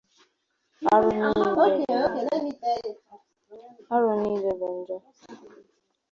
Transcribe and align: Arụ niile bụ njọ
Arụ 0.91 1.09
niile 4.21 4.51
bụ 4.59 4.67
njọ 4.77 4.95